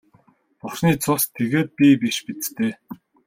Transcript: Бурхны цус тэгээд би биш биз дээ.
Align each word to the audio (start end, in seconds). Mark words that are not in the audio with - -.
Бурхны 0.59 0.91
цус 1.03 1.23
тэгээд 1.35 1.69
би 1.77 1.87
биш 2.01 2.17
биз 2.25 2.45
дээ. 2.57 2.73